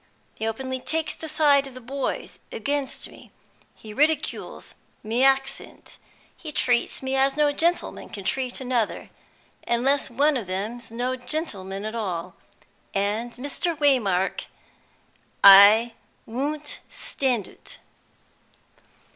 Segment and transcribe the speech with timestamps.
[0.33, 3.29] He openly takes the side of the boys against me;
[3.75, 5.99] he ridicules my accent;
[6.35, 9.11] he treats me as no gentleman can treat another,
[9.67, 12.33] unless one of them's no gentleman at all!
[12.95, 13.77] And, Mr.
[13.77, 14.45] Waymark,
[15.43, 15.93] I
[16.25, 17.77] won't stand ut!"